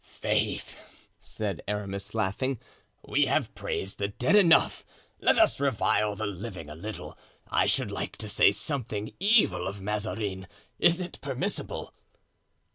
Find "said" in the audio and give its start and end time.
1.19-1.61